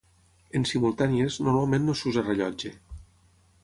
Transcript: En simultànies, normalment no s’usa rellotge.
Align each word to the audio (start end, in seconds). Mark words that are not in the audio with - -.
En 0.59 0.65
simultànies, 0.69 1.37
normalment 1.49 1.87
no 1.91 1.97
s’usa 2.01 2.27
rellotge. 2.29 2.77